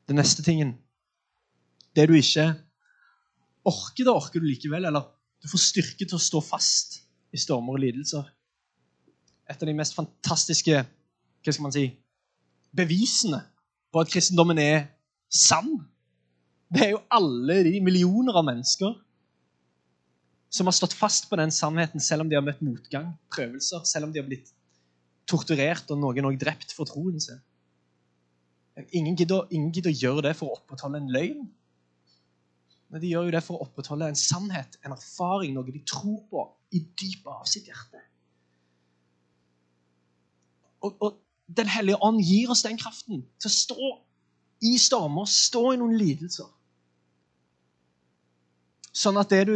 [0.09, 0.73] Den neste tingen,
[1.99, 2.47] det du ikke
[3.67, 4.87] orker, det orker du likevel.
[4.89, 5.05] Eller
[5.43, 7.01] du får styrke til å stå fast
[7.35, 8.25] i stormer og lidelser.
[9.49, 11.85] Et av de mest fantastiske hva skal man si,
[12.75, 13.39] bevisene
[13.89, 14.89] på at kristendommen er
[15.31, 15.71] sann,
[16.69, 18.97] det er jo alle de millioner av mennesker
[20.53, 24.07] som har stått fast på den sannheten selv om de har møtt motgang, prøvelser, selv
[24.07, 24.51] om de har blitt
[25.29, 27.41] torturert og noen også drept for troen sin.
[28.95, 31.47] Ingen gidder, ingen gidder å gjøre det for å opprettholde en løgn.
[32.89, 36.21] Men de gjør jo det for å opprettholde en sannhet, en erfaring, noe de tror
[36.31, 38.01] på i dypet av sitt hjerte.
[40.85, 43.87] Og, og Den hellige ånd gir oss den kraften til å stå
[44.69, 46.45] i stormer, stå i noen lidelser.
[48.93, 49.55] Sånn at det du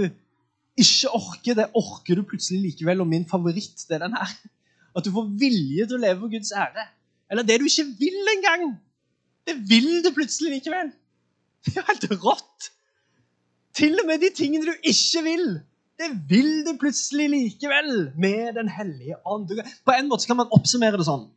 [0.80, 3.04] ikke orker, det orker du plutselig likevel.
[3.04, 4.34] Og min favoritt det er den her.
[4.98, 6.88] At du får vilje til å leve for Guds ære.
[7.30, 8.66] Eller det du ikke vil engang.
[9.46, 10.94] Det vil du plutselig likevel.
[11.64, 12.72] Det er jo helt rått.
[13.74, 15.48] Til og med de tingene du ikke vil,
[16.02, 19.50] det vil du plutselig likevel med Den hellige ånd.
[19.86, 21.28] På en måte kan man oppsummere det sånn.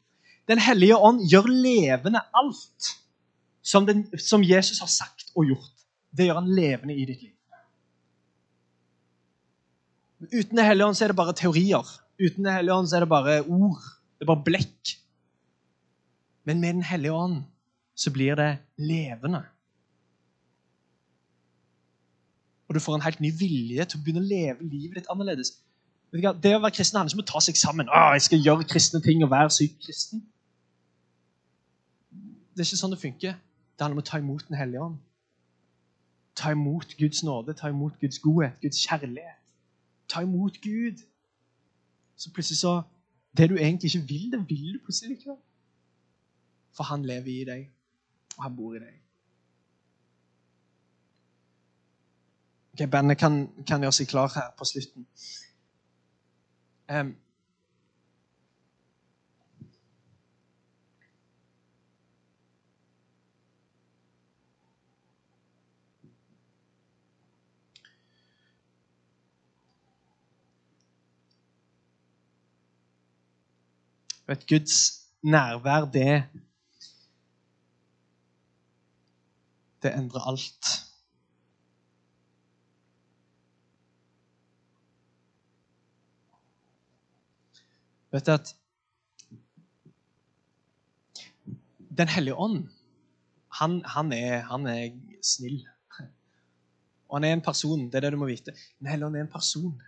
[0.49, 2.92] Den hellige ånd gjør levende alt
[3.66, 5.72] som, den, som Jesus har sagt og gjort.
[6.16, 7.33] Det gjør han levende i ditt liv.
[10.33, 11.88] Uten Den hellige ånd så er det bare teorier.
[12.20, 13.83] Uten Den hellige ånd så er det bare ord.
[14.16, 14.94] Det er bare blekk.
[16.49, 17.42] Men med Den hellige ånd
[17.96, 19.42] så blir det levende.
[22.68, 25.52] Og du får en helt ny vilje til å begynne å leve livet ditt annerledes.
[26.12, 27.90] Det å være kristen handler ikke om å ta seg sammen.
[27.90, 30.22] Å, jeg skal gjøre kristne ting og være syk kristen.
[32.11, 33.37] Det er ikke sånn det funker.
[33.76, 34.98] Det handler om å ta imot Den hellige ånd.
[36.37, 39.55] Ta imot Guds nåde, ta imot Guds godhet, Guds kjærlighet.
[40.09, 41.00] Ta imot Gud.
[42.16, 42.83] Så plutselig så
[43.37, 45.35] Det du egentlig ikke vil, det vil du plutselig ikke.
[46.72, 47.66] For han lever i deg,
[48.38, 48.94] og han bor i deg.
[52.76, 53.36] Ok, Bandet kan,
[53.68, 55.06] kan gjøre seg klar her på slutten.
[56.92, 57.14] Um,
[74.28, 74.76] Vet, Guds
[75.22, 76.24] nærvær, det
[79.82, 80.86] Det endrer alt.
[88.16, 88.55] Vet du at
[91.96, 92.68] Den hellige ånd,
[93.57, 94.90] han, han, er, han, er,
[95.24, 95.62] snill.
[97.09, 98.52] Og han er en person, det er det du må vite.
[98.81, 99.79] Den hellige ånd er en person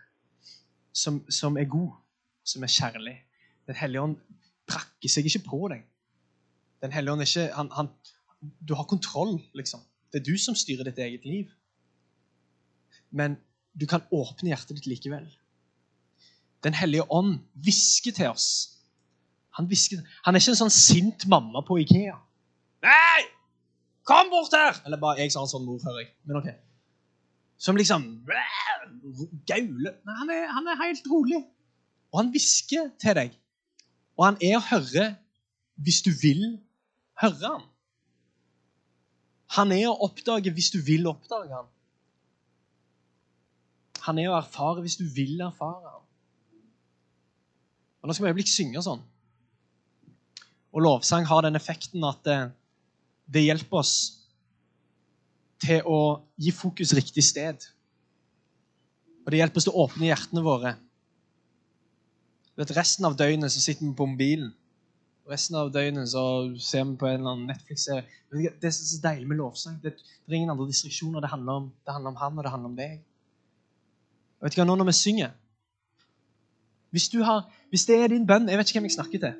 [0.93, 1.91] som, som er god,
[2.45, 3.14] som er kjærlig.
[3.69, 4.17] Den hellige ånd
[4.69, 5.85] prakker seg ikke på deg.
[6.81, 7.93] Den hellige ånd er ikke han, han,
[8.64, 9.85] Du har kontroll, liksom.
[10.12, 11.53] Det er du som styrer ditt eget liv.
[13.11, 13.37] Men
[13.77, 15.29] du kan åpne hjertet ditt likevel.
[16.66, 18.49] Den hellige ånd hvisker til oss.
[19.59, 22.16] Han, visker, han er ikke en sånn sint mamma på Ikea.
[22.87, 23.27] Nei!
[24.09, 24.79] Kom bort her!
[24.87, 26.11] Eller bare jeg som har en sånn mor, hører jeg.
[26.29, 26.49] Men ok.
[27.59, 28.05] Som liksom
[29.51, 29.97] gauler.
[30.07, 31.42] Nei, han er, han er helt rolig.
[32.12, 33.35] Og han hvisker til deg.
[34.18, 35.09] Og han er å høre
[35.83, 36.44] hvis du vil
[37.23, 37.66] høre han.
[39.59, 41.68] Han er å oppdage hvis du vil oppdage han.
[44.07, 45.98] Han er å erfare hvis du vil erfare han.
[48.09, 49.03] Nå skal vi øyeblikk synge sånn.
[50.73, 52.37] Og lovsang har den effekten at det,
[53.29, 53.94] det hjelper oss
[55.61, 55.99] til å
[56.40, 57.66] gi fokus riktig sted.
[59.27, 60.73] Og det hjelper oss til å åpne hjertene våre
[62.57, 64.55] vet, Resten av døgnet så sitter vi på mobilen.
[65.29, 66.23] Resten av døgnet så
[66.64, 68.07] ser vi på en eller annen Netflix-serie.
[68.33, 69.77] Det er så deilig med lovsang.
[69.83, 71.21] Det, det er ingen andre distriksjoner.
[71.21, 72.97] Det handler, om, det handler om han, og det handler om deg.
[74.38, 75.37] Og vet du hva, nå når vi synger
[76.90, 79.37] hvis, har, hvis, det er din bønn Jeg vet ikke hvem jeg snakker til.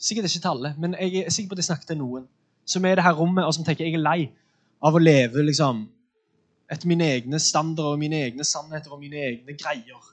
[0.00, 2.28] Sikkert ikke til men jeg er sikker på at jeg snakker til noen
[2.70, 4.20] som er i det her rommet, og som tenker jeg er lei
[4.84, 5.82] av å leve liksom,
[6.70, 10.10] etter mine egne standarder og mine egne sannheter og mine egne greier.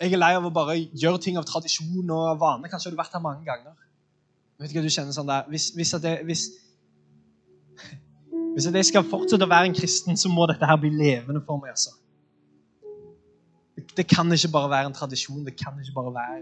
[0.00, 2.68] Jeg er lei av å bare gjøre ting av tradisjon og vane.
[2.68, 3.76] Kanskje har du vært her mange ganger.
[4.58, 5.46] Vet ikke hva du kjenner sånn der.
[5.52, 6.42] Hvis, hvis, det, hvis,
[8.56, 11.62] hvis jeg skal fortsette å være en kristen, så må dette her bli levende for
[11.62, 11.76] meg.
[11.76, 11.94] altså.
[13.76, 15.44] Det kan ikke bare være en tradisjon.
[15.44, 16.38] Det kan ikke bare være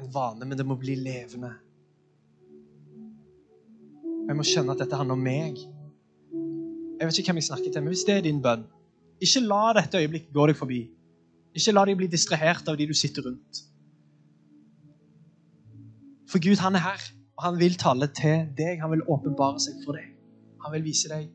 [0.00, 1.52] en vane, men det må bli levende.
[4.28, 5.58] Jeg må skjønne at dette handler om meg.
[6.98, 8.64] Jeg vet ikke hvem jeg snakker til, men hvis det er din bønn
[9.22, 10.80] ikke la dette øyeblikket gå deg forbi.
[11.54, 13.60] Ikke la deg bli distrahert av de du sitter rundt.
[16.30, 17.04] For Gud, han er her,
[17.36, 18.80] og han vil tale til deg.
[18.82, 20.10] Han vil åpenbare seg for deg.
[20.64, 21.30] Han vil vise deg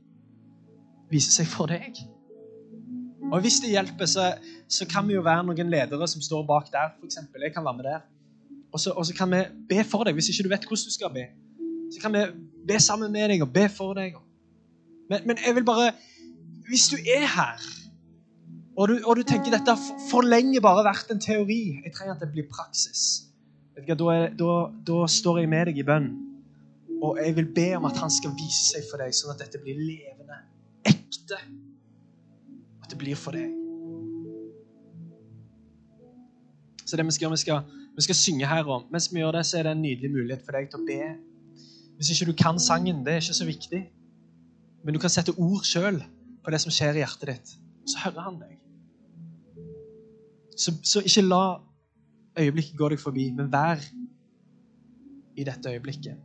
[1.11, 1.95] vise seg for deg.
[3.31, 4.27] Og hvis det hjelper, så,
[4.71, 6.93] så kan vi jo være noen ledere som står bak der.
[7.03, 7.43] Eksempel.
[7.43, 8.05] jeg kan være med der.
[8.71, 10.93] Og så, og så kan vi be for deg hvis ikke du vet hvordan du
[10.93, 11.25] skal be.
[11.91, 12.23] Så kan vi
[12.67, 14.15] be sammen med deg og be for deg.
[15.09, 15.91] Men, men jeg vil bare
[16.67, 17.61] Hvis du er her,
[18.77, 22.17] og du, og du tenker dette har for, lenge bare vært en teori Jeg trenger
[22.17, 23.23] at det blir praksis.
[23.77, 24.55] Da, er, da,
[24.89, 26.09] da står jeg med deg i bønn.
[26.99, 29.61] Og jeg vil be om at han skal vise seg for deg, sånn at dette
[29.63, 30.41] blir levende,
[30.89, 31.39] ekte.
[32.89, 33.53] Det blir for deg.
[36.87, 37.63] Så det vi skal gjøre, vi skal,
[37.95, 38.85] vi skal synge her, om.
[38.91, 41.01] mens vi gjør det, så er det en nydelig mulighet for deg til å be.
[41.97, 43.81] Hvis ikke du kan sangen, det er ikke så viktig.
[44.85, 45.99] Men du kan sette ord sjøl
[46.45, 47.53] på det som skjer i hjertet ditt.
[47.91, 48.55] Så hører han deg.
[50.57, 51.41] Så, så ikke la
[52.39, 53.83] øyeblikket gå deg forbi, men vær
[55.37, 56.23] i dette øyeblikket.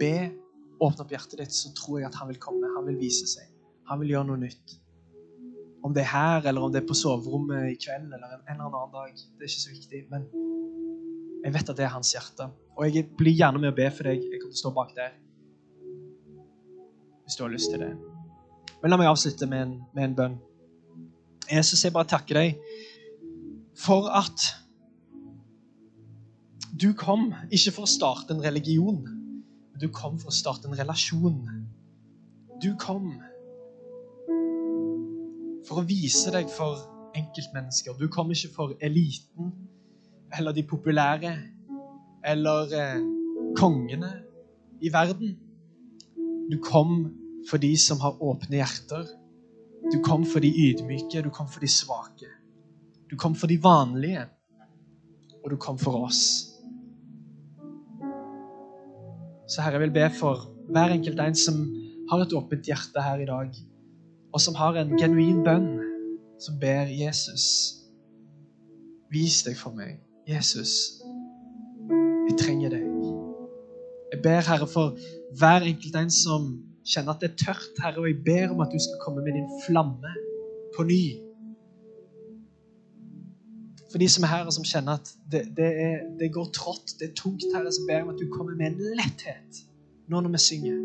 [0.00, 0.14] Be,
[0.80, 2.70] åpne opp hjertet ditt, så tror jeg at han vil komme.
[2.78, 3.50] Han vil vise seg.
[3.90, 4.78] Han vil gjøre noe nytt.
[5.84, 8.66] Om det er her, eller om det er på soverommet i kveld, eller en eller
[8.66, 10.00] annen dag, det er ikke så viktig.
[10.10, 10.26] Men
[11.44, 12.48] jeg vet at det er hans hjerte.
[12.76, 14.22] Og jeg blir gjerne med å be for deg.
[14.22, 15.16] Jeg kommer til å stå bak der.
[17.24, 17.92] Hvis du har lyst til det.
[18.82, 20.38] Men la meg avslutte med en, med en bønn.
[21.48, 22.58] Jesus, jeg bare takker deg
[23.78, 24.42] for at
[26.78, 30.76] du kom ikke for å starte en religion, men du kom for å starte en
[30.78, 31.40] relasjon.
[32.62, 33.14] Du kom
[35.68, 36.80] for å vise deg for
[37.18, 37.96] enkeltmennesker.
[37.98, 39.52] Du kom ikke for eliten
[40.38, 41.34] eller de populære
[42.28, 43.04] eller eh,
[43.58, 44.10] kongene
[44.84, 45.36] i verden.
[46.48, 47.00] Du kom
[47.48, 49.06] for de som har åpne hjerter.
[49.92, 52.28] Du kom for de ydmyke, du kom for de svake.
[53.08, 54.26] Du kom for de vanlige,
[55.44, 56.22] og du kom for oss.
[59.48, 61.62] Så Herre, jeg vil be for hver enkelt en som
[62.10, 63.54] har et åpent hjerte her i dag,
[64.32, 65.68] og som har en genuin bønn,
[66.40, 67.74] som ber Jesus
[69.08, 69.94] Vis deg for meg.
[70.28, 71.00] Jesus,
[72.28, 72.82] jeg trenger deg.
[74.12, 74.98] Jeg ber, Herre, for
[75.40, 76.50] hver enkelt en som
[76.84, 79.36] kjenner at det er tørt, Herre, og jeg ber om at du skal komme med
[79.38, 80.12] din flamme
[80.76, 81.00] på ny.
[83.88, 86.98] For de som er her og som kjenner at det, det, er, det går trått,
[87.00, 89.64] det er tungt, Herre, så ber jeg om at du kommer med en letthet
[90.08, 90.76] nå når vi synger.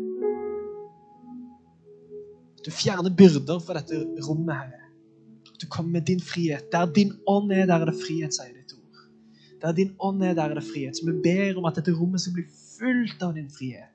[2.64, 4.80] Du fjerner byrder fra dette rommet, Herre.
[5.60, 6.72] Du kommer med din frihet.
[6.72, 9.04] Der din ånd er, der er det frihet, sier ditt ord.
[9.62, 10.96] Der din ånd er, der er det frihet.
[10.96, 12.46] Så vi ber om at dette rommet skal bli
[12.78, 13.90] fullt av din frihet.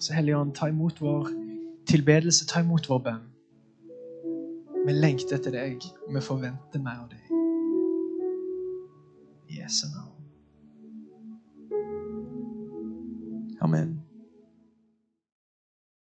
[0.00, 1.28] Så Hellige Ånd, ta imot vår
[1.86, 3.26] tilbedelse, ta imot vår bønn.
[4.86, 7.26] Vi lengter etter deg, og vi forventer mer av deg.
[9.60, 10.16] Jesu navn.
[13.60, 14.09] Amen.